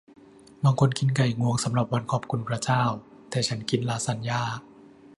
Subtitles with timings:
[0.63, 2.83] บางคนกินไก่งวงสำหรับวันขอบคุณพระเจ้า
[3.29, 4.41] แต่ฉันกินลาซานญ่า